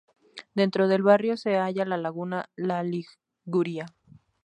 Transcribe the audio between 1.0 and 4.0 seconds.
barrio se halla la laguna La Liguria.